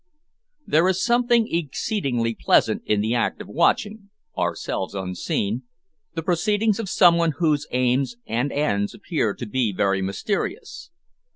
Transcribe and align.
There 0.65 0.87
is 0.89 1.03
something 1.05 1.47
exceedingly 1.55 2.33
pleasant 2.33 2.81
in 2.87 3.01
the 3.01 3.13
act 3.13 3.39
of 3.39 3.47
watching 3.47 4.09
ourselves 4.35 4.95
unseen 4.95 5.61
the 6.15 6.23
proceedings 6.23 6.79
of 6.79 6.89
some 6.89 7.17
one 7.17 7.33
whose 7.37 7.67
aims 7.69 8.15
and 8.25 8.51
ends 8.51 8.95
appear 8.95 9.35
to 9.35 9.45
be 9.45 9.71
very 9.71 10.01
mysterious. 10.01 10.89